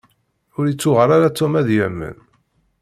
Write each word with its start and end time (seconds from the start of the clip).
Ur 0.57 0.65
ittuɣal 0.67 1.09
ara 1.17 1.35
Tom 1.37 1.53
ad 1.59 1.67
yi-yamen. 1.71 2.17